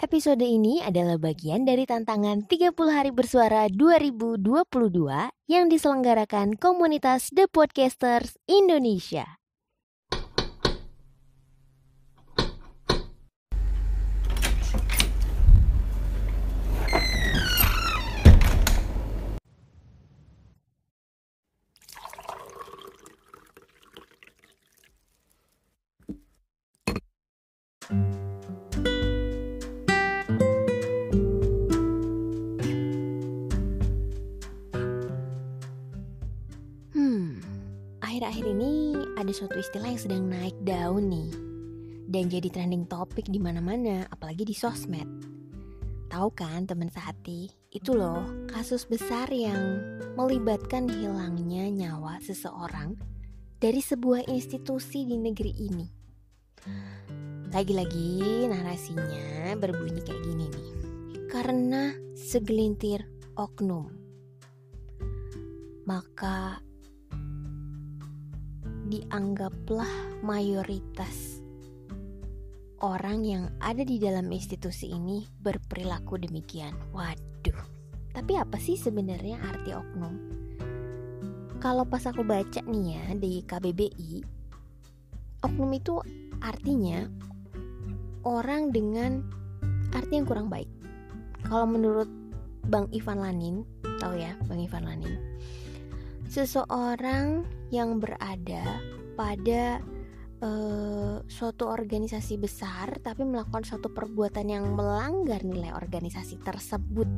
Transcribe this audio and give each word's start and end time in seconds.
Episode 0.00 0.48
ini 0.48 0.80
adalah 0.80 1.20
bagian 1.20 1.68
dari 1.68 1.84
tantangan 1.84 2.48
30 2.48 2.72
hari 2.88 3.12
bersuara 3.12 3.68
2022 3.68 4.40
yang 5.44 5.68
diselenggarakan 5.68 6.56
komunitas 6.56 7.28
The 7.28 7.44
Podcasters 7.44 8.40
Indonesia. 8.48 9.39
Akhir-akhir 38.20 38.52
ini 38.52 38.72
ada 39.16 39.32
suatu 39.32 39.56
istilah 39.56 39.96
yang 39.96 40.02
sedang 40.04 40.24
naik 40.28 40.52
daun 40.60 41.08
nih 41.08 41.32
dan 42.12 42.28
jadi 42.28 42.52
trending 42.52 42.84
topik 42.84 43.24
di 43.24 43.40
mana-mana, 43.40 44.04
apalagi 44.12 44.44
di 44.44 44.52
sosmed. 44.52 45.08
Tahu 46.12 46.28
kan 46.36 46.68
teman 46.68 46.92
sehati, 46.92 47.48
itu 47.72 47.96
loh 47.96 48.20
kasus 48.52 48.84
besar 48.84 49.24
yang 49.32 49.80
melibatkan 50.20 50.84
hilangnya 50.84 51.72
nyawa 51.72 52.20
seseorang 52.20 52.92
dari 53.56 53.80
sebuah 53.80 54.28
institusi 54.28 55.08
di 55.08 55.16
negeri 55.16 55.52
ini. 55.56 55.88
Lagi-lagi 57.56 58.44
narasinya 58.52 59.56
berbunyi 59.56 60.04
kayak 60.04 60.22
gini 60.28 60.44
nih. 60.44 60.70
Karena 61.32 61.96
segelintir 62.12 63.00
oknum, 63.32 63.88
maka 65.88 66.60
dianggaplah 68.90 70.18
mayoritas 70.26 71.40
orang 72.80 73.24
yang 73.24 73.44
ada 73.60 73.84
di 73.84 74.00
dalam 74.00 74.32
institusi 74.32 74.88
ini 74.90 75.28
berperilaku 75.44 76.16
demikian. 76.16 76.72
Waduh, 76.96 77.60
tapi 78.16 78.40
apa 78.40 78.56
sih 78.56 78.74
sebenarnya 78.74 79.36
arti 79.40 79.70
oknum? 79.76 80.14
Kalau 81.60 81.84
pas 81.84 82.08
aku 82.08 82.24
baca 82.24 82.64
nih 82.64 82.84
ya 82.96 83.04
di 83.20 83.44
KBBI, 83.44 84.12
oknum 85.44 85.70
itu 85.76 86.00
artinya 86.40 87.04
orang 88.24 88.72
dengan 88.72 89.28
arti 89.92 90.16
yang 90.16 90.24
kurang 90.24 90.48
baik. 90.48 90.68
Kalau 91.44 91.68
menurut 91.68 92.08
Bang 92.64 92.88
Ivan 92.96 93.20
Lanin, 93.20 93.56
tahu 94.00 94.16
ya 94.16 94.32
Bang 94.48 94.64
Ivan 94.64 94.88
Lanin, 94.88 95.20
seseorang 96.32 97.44
yang 97.70 98.02
berada 98.02 98.82
pada 99.14 99.78
uh, 100.42 101.22
suatu 101.30 101.70
organisasi 101.70 102.40
besar 102.40 102.98
tapi 103.00 103.22
melakukan 103.22 103.62
suatu 103.62 103.92
perbuatan 103.92 104.46
yang 104.50 104.64
melanggar 104.74 105.40
nilai 105.46 105.72
organisasi 105.72 106.40
tersebut. 106.42 107.08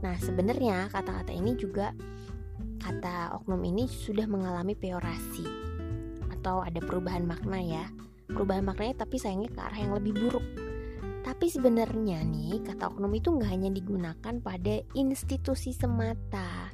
Nah, 0.00 0.16
sebenarnya 0.20 0.88
kata-kata 0.92 1.32
ini 1.32 1.56
juga 1.56 1.92
kata 2.78 3.36
oknum 3.42 3.60
ini 3.66 3.90
sudah 3.90 4.24
mengalami 4.30 4.78
peorasi 4.78 5.44
atau 6.38 6.62
ada 6.62 6.78
perubahan 6.78 7.26
makna 7.26 7.58
ya. 7.58 7.84
Perubahan 8.28 8.64
maknanya 8.64 9.04
tapi 9.04 9.16
sayangnya 9.16 9.50
ke 9.52 9.60
arah 9.60 9.78
yang 9.80 9.92
lebih 9.96 10.12
buruk. 10.14 10.44
Tapi 11.24 11.50
sebenarnya 11.50 12.24
nih 12.24 12.64
kata 12.64 12.88
oknum 12.88 13.12
itu 13.12 13.34
nggak 13.34 13.50
hanya 13.50 13.70
digunakan 13.74 14.34
pada 14.40 14.80
institusi 14.96 15.74
semata. 15.76 16.72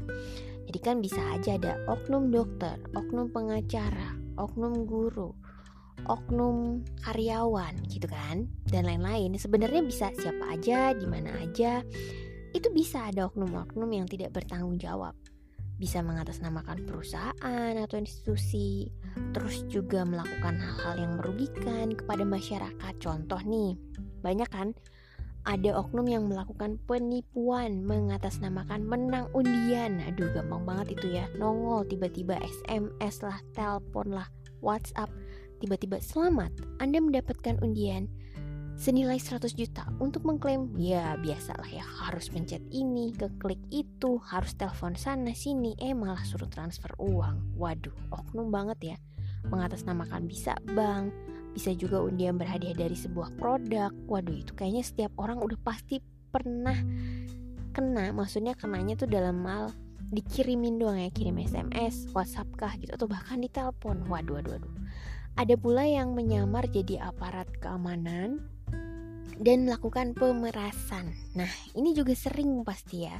Jadi 0.75 0.91
kan 0.91 0.98
bisa 0.98 1.22
aja 1.30 1.55
ada 1.55 1.78
oknum 1.86 2.34
dokter, 2.34 2.74
oknum 2.98 3.30
pengacara, 3.30 4.18
oknum 4.35 4.90
guru, 4.90 5.30
oknum 6.11 6.83
karyawan 7.07 7.79
gitu 7.86 8.11
kan 8.11 8.51
dan 8.67 8.90
lain-lain. 8.90 9.39
Sebenarnya 9.39 9.86
bisa 9.86 10.11
siapa 10.18 10.51
aja, 10.51 10.90
di 10.98 11.07
mana 11.07 11.30
aja. 11.39 11.79
Itu 12.51 12.74
bisa 12.74 13.07
ada 13.07 13.30
oknum-oknum 13.30 13.86
yang 13.86 14.11
tidak 14.11 14.34
bertanggung 14.34 14.74
jawab. 14.83 15.14
Bisa 15.79 16.02
mengatasnamakan 16.02 16.83
perusahaan 16.90 17.74
atau 17.79 17.95
institusi, 17.95 18.90
terus 19.30 19.63
juga 19.70 20.02
melakukan 20.02 20.58
hal-hal 20.58 21.07
yang 21.07 21.23
merugikan 21.23 21.95
kepada 21.95 22.27
masyarakat. 22.27 22.95
Contoh 22.98 23.39
nih, 23.46 23.79
banyak 24.27 24.51
kan 24.51 24.74
ada 25.45 25.77
oknum 25.77 26.09
yang 26.09 26.25
melakukan 26.25 26.81
penipuan 26.89 27.85
mengatasnamakan 27.85 28.85
menang 28.85 29.29
undian. 29.37 30.01
Aduh, 30.09 30.33
gampang 30.33 30.65
banget 30.65 30.97
itu 30.97 31.21
ya. 31.21 31.29
Nongol 31.37 31.85
tiba-tiba 31.89 32.41
SMS 32.41 33.21
lah, 33.21 33.39
telepon 33.53 34.17
lah, 34.17 34.29
WhatsApp. 34.65 35.13
Tiba-tiba 35.61 36.01
selamat, 36.01 36.53
Anda 36.81 37.01
mendapatkan 37.01 37.61
undian 37.61 38.09
senilai 38.75 39.23
100 39.23 39.55
juta 39.55 39.87
untuk 40.03 40.27
mengklaim 40.27 40.67
ya 40.75 41.15
biasalah 41.23 41.71
ya 41.71 41.87
harus 42.03 42.27
pencet 42.27 42.59
ini 42.75 43.15
ke 43.15 43.31
klik 43.39 43.63
itu 43.71 44.19
harus 44.27 44.51
telepon 44.59 44.99
sana 44.99 45.31
sini 45.31 45.79
eh 45.79 45.95
malah 45.95 46.21
suruh 46.27 46.51
transfer 46.51 46.91
uang 46.99 47.55
waduh 47.55 47.95
oknum 48.11 48.51
banget 48.51 48.79
ya 48.83 48.97
mengatasnamakan 49.47 50.27
bisa 50.27 50.59
bank 50.75 51.15
bisa 51.55 51.70
juga 51.73 52.03
undian 52.03 52.35
berhadiah 52.35 52.75
dari 52.75 52.98
sebuah 52.98 53.39
produk. 53.39 53.95
Waduh 54.11 54.35
itu 54.35 54.53
kayaknya 54.59 54.83
setiap 54.83 55.13
orang 55.17 55.39
udah 55.39 55.57
pasti 55.63 56.03
pernah 56.35 56.75
kena. 57.70 58.11
Maksudnya 58.11 58.59
kenanya 58.59 58.98
tuh 58.98 59.07
dalam 59.07 59.39
hal 59.47 59.70
dikirimin 60.11 60.77
doang 60.77 61.01
ya 61.01 61.11
kirim 61.14 61.41
SMS 61.41 62.11
WhatsApp 62.13 62.51
kah 62.59 62.75
gitu 62.77 62.93
atau 62.98 63.07
bahkan 63.07 63.39
ditelepon. 63.39 64.11
Waduh 64.11 64.43
waduh 64.43 64.59
waduh. 64.59 64.75
Ada 65.39 65.55
pula 65.55 65.87
yang 65.87 66.14
menyamar 66.14 66.67
jadi 66.70 67.11
aparat 67.11 67.51
keamanan 67.63 68.43
dan 69.39 69.67
melakukan 69.67 70.14
pemerasan. 70.14 71.11
Nah, 71.35 71.51
ini 71.75 71.91
juga 71.91 72.14
sering 72.14 72.63
pasti 72.63 73.07
ya 73.07 73.19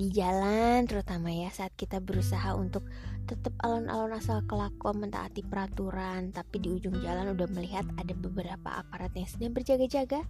di 0.00 0.08
jalan 0.08 0.88
terutama 0.88 1.28
ya 1.28 1.52
saat 1.52 1.76
kita 1.76 2.00
berusaha 2.00 2.56
untuk 2.56 2.88
tetap 3.28 3.52
alon-alon 3.60 4.16
asal 4.16 4.40
kelakuan 4.48 4.96
mentaati 4.96 5.44
peraturan 5.44 6.32
tapi 6.32 6.56
di 6.56 6.72
ujung 6.72 6.96
jalan 7.04 7.36
udah 7.36 7.46
melihat 7.52 7.84
ada 8.00 8.16
beberapa 8.16 8.80
aparat 8.80 9.12
yang 9.12 9.28
sedang 9.28 9.52
berjaga-jaga. 9.52 10.24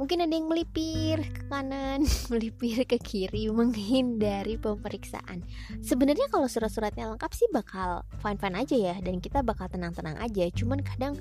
Mungkin 0.00 0.24
ada 0.24 0.34
yang 0.34 0.48
melipir 0.48 1.20
ke 1.20 1.46
kanan 1.52 2.02
melipir 2.32 2.88
ke 2.88 2.96
kiri 2.96 3.52
menghindari 3.52 4.56
pemeriksaan. 4.56 5.44
Sebenarnya 5.84 6.32
kalau 6.32 6.48
surat-suratnya 6.48 7.12
lengkap 7.12 7.30
sih 7.36 7.46
bakal 7.52 8.02
fine-fine 8.24 8.56
aja 8.56 8.76
ya 8.76 8.94
dan 9.04 9.20
kita 9.20 9.44
bakal 9.44 9.68
tenang-tenang 9.68 10.16
aja. 10.18 10.48
Cuman 10.50 10.80
kadang 10.82 11.14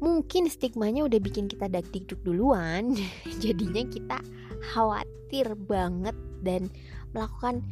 mungkin 0.00 0.48
stigmanya 0.48 1.04
udah 1.04 1.20
bikin 1.20 1.44
kita 1.44 1.68
dak-dikduk 1.68 2.24
duluan 2.24 2.96
jadinya 3.44 3.84
kita 3.84 4.18
khawatir 4.72 5.52
banget 5.68 6.16
dan 6.40 6.72
melakukan 7.12 7.64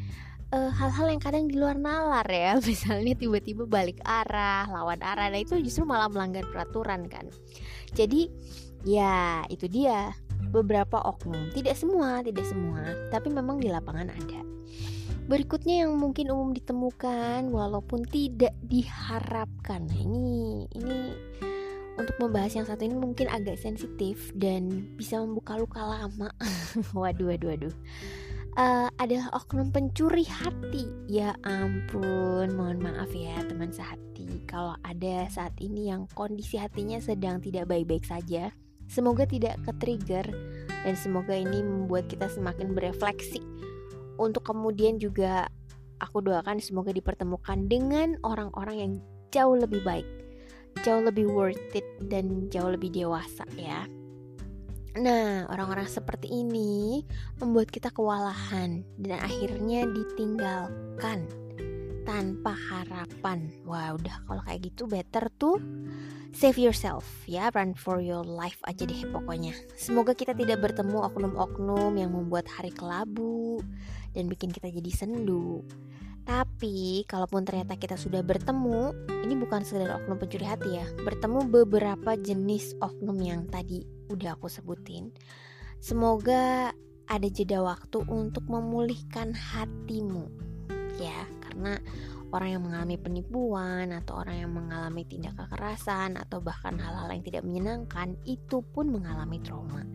hal 0.48 0.72
hal-hal 0.72 1.12
yang 1.12 1.20
kadang 1.20 1.44
di 1.44 1.56
luar 1.60 1.76
nalar 1.76 2.24
ya. 2.28 2.56
Misalnya 2.68 3.12
tiba-tiba 3.12 3.68
balik 3.68 4.00
arah 4.04 4.64
lawan 4.68 5.00
arah 5.04 5.28
nah 5.28 5.40
itu 5.40 5.60
justru 5.60 5.84
malah 5.84 6.08
melanggar 6.08 6.44
peraturan 6.48 7.08
kan. 7.08 7.28
Jadi 7.92 8.32
ya 8.84 9.44
itu 9.52 9.68
dia. 9.68 10.16
Beberapa 10.48 11.04
oknum. 11.04 11.52
Tidak 11.52 11.76
semua 11.76 12.24
tidak 12.24 12.48
semua. 12.48 12.80
Tapi 13.12 13.28
memang 13.28 13.60
di 13.60 13.68
lapangan 13.68 14.08
ada. 14.08 14.40
Berikutnya 15.28 15.84
yang 15.84 15.92
mungkin 16.00 16.32
umum 16.32 16.56
ditemukan 16.56 17.52
walaupun 17.52 18.00
tidak 18.08 18.56
diharapkan. 18.64 19.84
Nah 19.84 19.98
ini 20.00 20.64
ini 20.72 21.12
untuk 22.00 22.16
membahas 22.16 22.56
yang 22.56 22.64
satu 22.64 22.86
ini 22.86 22.96
mungkin 22.96 23.28
agak 23.28 23.60
sensitif 23.60 24.32
dan 24.32 24.88
bisa 24.96 25.20
membuka 25.20 25.60
luka 25.60 25.84
lama. 25.84 26.32
waduh, 26.96 27.28
waduh, 27.28 27.48
waduh. 27.52 27.74
Uh, 28.58 28.90
adalah 28.98 29.30
oknum 29.38 29.70
pencuri 29.70 30.26
hati. 30.26 30.90
Ya 31.06 31.38
ampun, 31.46 32.50
mohon 32.58 32.82
maaf 32.82 33.14
ya 33.14 33.38
teman 33.46 33.70
sehati. 33.70 34.42
Kalau 34.50 34.74
ada 34.82 35.30
saat 35.30 35.54
ini 35.62 35.94
yang 35.94 36.10
kondisi 36.18 36.58
hatinya 36.58 36.98
sedang 36.98 37.38
tidak 37.38 37.70
baik-baik 37.70 38.02
saja, 38.02 38.50
semoga 38.90 39.30
tidak 39.30 39.62
ke-trigger 39.62 40.26
dan 40.82 40.94
semoga 40.98 41.38
ini 41.38 41.62
membuat 41.62 42.10
kita 42.10 42.26
semakin 42.26 42.74
berefleksi 42.74 43.38
untuk 44.18 44.42
kemudian 44.42 44.98
juga 44.98 45.46
aku 46.02 46.18
doakan 46.18 46.58
semoga 46.58 46.90
dipertemukan 46.90 47.70
dengan 47.70 48.18
orang-orang 48.26 48.76
yang 48.76 48.92
jauh 49.30 49.54
lebih 49.54 49.86
baik 49.86 50.08
jauh 50.86 51.02
lebih 51.02 51.26
worth 51.26 51.58
it 51.74 51.86
dan 52.06 52.46
jauh 52.50 52.70
lebih 52.70 52.94
dewasa 52.94 53.42
ya. 53.58 53.86
Nah, 54.98 55.46
orang-orang 55.46 55.86
seperti 55.86 56.26
ini 56.26 57.06
membuat 57.38 57.70
kita 57.70 57.94
kewalahan 57.94 58.82
dan 58.98 59.18
akhirnya 59.22 59.86
ditinggalkan. 59.86 61.30
tanpa 62.08 62.56
harapan. 62.56 63.52
Wah, 63.68 63.92
udah 63.92 64.24
kalau 64.24 64.40
kayak 64.48 64.72
gitu 64.72 64.88
better 64.88 65.28
tuh 65.36 65.60
save 66.32 66.56
yourself 66.56 67.04
ya, 67.28 67.52
run 67.52 67.76
for 67.76 68.00
your 68.00 68.24
life 68.24 68.56
aja 68.64 68.88
deh 68.88 69.04
pokoknya. 69.12 69.52
Semoga 69.76 70.16
kita 70.16 70.32
tidak 70.32 70.64
bertemu 70.64 71.04
oknum-oknum 71.04 71.92
yang 72.00 72.16
membuat 72.16 72.48
hari 72.48 72.72
kelabu 72.72 73.60
dan 74.16 74.24
bikin 74.24 74.48
kita 74.48 74.72
jadi 74.72 74.88
sendu. 74.88 75.60
Tapi, 76.24 77.04
kalaupun 77.04 77.44
ternyata 77.44 77.76
kita 77.76 78.00
sudah 78.00 78.24
bertemu, 78.24 78.96
ini 79.28 79.36
bukan 79.36 79.60
sekedar 79.60 80.00
oknum 80.00 80.16
pencuri 80.16 80.48
hati 80.48 80.80
ya, 80.80 80.88
bertemu 81.04 81.44
beberapa 81.44 82.16
jenis 82.16 82.72
oknum 82.80 83.20
yang 83.20 83.44
tadi 83.52 83.97
udah 84.10 84.36
aku 84.36 84.50
sebutin. 84.50 85.14
Semoga 85.78 86.74
ada 87.08 87.28
jeda 87.30 87.62
waktu 87.64 88.04
untuk 88.10 88.44
memulihkan 88.50 89.32
hatimu, 89.32 90.28
ya, 91.00 91.24
karena 91.40 91.80
orang 92.28 92.48
yang 92.58 92.62
mengalami 92.68 92.96
penipuan 93.00 93.88
atau 93.94 94.20
orang 94.20 94.36
yang 94.44 94.52
mengalami 94.52 95.08
tindak 95.08 95.32
kekerasan 95.38 96.20
atau 96.20 96.44
bahkan 96.44 96.76
hal-hal 96.76 97.08
yang 97.08 97.24
tidak 97.24 97.42
menyenangkan 97.46 98.18
itu 98.28 98.60
pun 98.74 98.92
mengalami 98.92 99.40
trauma. 99.40 99.86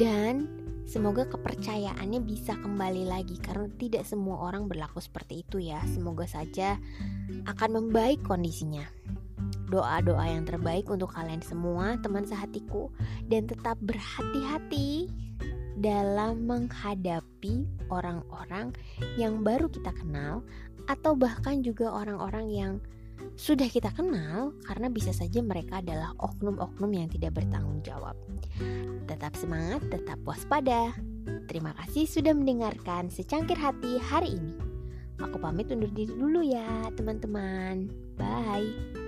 Dan 0.00 0.64
Semoga 0.86 1.26
kepercayaannya 1.26 2.22
bisa 2.22 2.54
kembali 2.54 3.10
lagi 3.10 3.42
karena 3.42 3.66
tidak 3.74 4.06
semua 4.06 4.38
orang 4.46 4.70
berlaku 4.70 5.02
seperti 5.02 5.42
itu 5.42 5.58
ya. 5.58 5.82
Semoga 5.90 6.30
saja 6.30 6.78
akan 7.42 7.82
membaik 7.82 8.22
kondisinya. 8.22 8.86
Doa-doa 9.66 10.24
yang 10.30 10.46
terbaik 10.46 10.86
untuk 10.86 11.10
kalian 11.10 11.42
semua, 11.42 11.98
teman 11.98 12.22
sehatiku, 12.22 12.90
dan 13.26 13.50
tetap 13.50 13.78
berhati-hati 13.82 15.10
dalam 15.76 16.48
menghadapi 16.48 17.68
orang-orang 17.92 18.72
yang 19.20 19.44
baru 19.44 19.68
kita 19.68 19.92
kenal 19.92 20.40
atau 20.88 21.12
bahkan 21.12 21.60
juga 21.60 21.92
orang-orang 21.92 22.46
yang 22.48 22.72
sudah 23.36 23.68
kita 23.68 23.92
kenal 23.92 24.52
karena 24.64 24.88
bisa 24.88 25.12
saja 25.12 25.40
mereka 25.44 25.80
adalah 25.80 26.12
oknum-oknum 26.20 26.92
yang 26.92 27.08
tidak 27.12 27.36
bertanggung 27.36 27.80
jawab. 27.84 28.16
Tetap 29.08 29.36
semangat, 29.36 29.84
tetap 29.92 30.20
waspada. 30.24 30.92
Terima 31.46 31.72
kasih 31.84 32.08
sudah 32.08 32.32
mendengarkan 32.32 33.12
secangkir 33.12 33.56
hati 33.56 34.00
hari 34.00 34.36
ini. 34.36 34.56
Aku 35.20 35.40
pamit 35.40 35.72
undur 35.72 35.88
diri 35.92 36.12
dulu 36.12 36.44
ya, 36.44 36.92
teman-teman. 36.92 37.88
Bye. 38.20 39.05